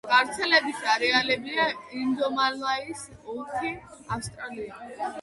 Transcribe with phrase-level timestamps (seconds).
[0.11, 1.67] გავრცელების არეალებია
[2.01, 3.07] ინდომალაის
[3.37, 3.77] ოლქი,
[4.19, 4.79] ავსტრალია.